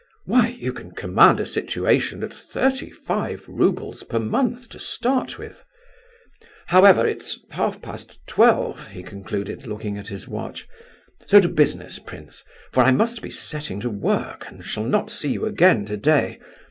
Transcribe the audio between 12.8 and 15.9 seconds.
I must be setting to work and shall not see you again